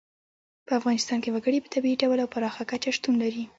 په 0.65 0.71
افغانستان 0.79 1.17
کې 1.21 1.29
وګړي 1.33 1.59
په 1.61 1.69
طبیعي 1.73 1.97
ډول 2.01 2.17
او 2.21 2.31
پراخه 2.33 2.63
کچه 2.71 2.89
شتون 2.97 3.15
لري. 3.23 3.43